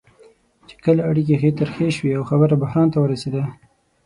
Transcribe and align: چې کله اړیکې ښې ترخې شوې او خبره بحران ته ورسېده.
چې 0.67 0.75
کله 0.83 1.01
اړیکې 1.09 1.35
ښې 1.41 1.51
ترخې 1.59 1.87
شوې 1.97 2.11
او 2.17 2.23
خبره 2.29 2.55
بحران 2.61 2.87
ته 2.93 2.97
ورسېده. 3.01 3.43